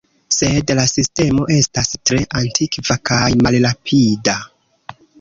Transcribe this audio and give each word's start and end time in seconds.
Sed 0.35 0.71
la 0.79 0.85
sistemo 0.91 1.45
estas 1.57 1.91
tre 2.11 2.23
antikva 2.41 3.01
kaj 3.13 3.23
malrapida. 3.45 4.39